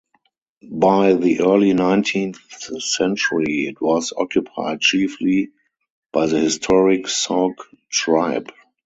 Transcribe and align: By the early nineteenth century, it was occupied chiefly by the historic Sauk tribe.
By 0.71 1.13
the 1.13 1.41
early 1.41 1.73
nineteenth 1.73 2.39
century, 2.81 3.67
it 3.67 3.79
was 3.79 4.11
occupied 4.17 4.81
chiefly 4.81 5.51
by 6.11 6.25
the 6.25 6.39
historic 6.39 7.07
Sauk 7.07 7.67
tribe. 7.87 8.51